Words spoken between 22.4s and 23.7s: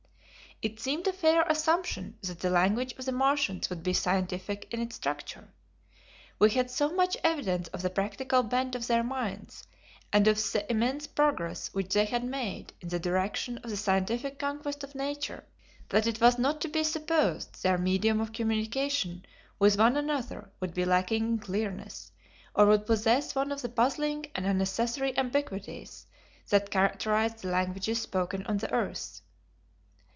or would possess any of the